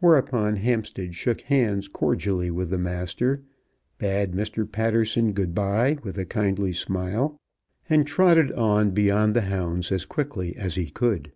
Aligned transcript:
Whereupon 0.00 0.56
Hampstead 0.56 1.14
shook 1.14 1.42
hands 1.42 1.88
cordially 1.88 2.50
with 2.50 2.70
the 2.70 2.78
Master, 2.78 3.42
bade 3.98 4.32
Mr. 4.32 4.64
Patterson 4.66 5.34
good 5.34 5.54
bye 5.54 5.98
with 6.02 6.16
a 6.16 6.24
kindly 6.24 6.72
smile, 6.72 7.36
and 7.86 8.06
trotted 8.06 8.50
on 8.52 8.92
beyond 8.92 9.36
the 9.36 9.42
hounds 9.42 9.92
as 9.92 10.06
quickly 10.06 10.56
as 10.56 10.76
he 10.76 10.88
could. 10.88 11.32